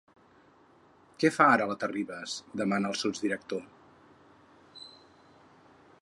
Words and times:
Què 1.23 1.31
fa 1.35 1.49
ara 1.57 1.67
la 1.73 1.75
Terribas? 1.83 2.35
—demana 2.61 2.91
el 2.95 2.99
subdirector. 3.03 3.65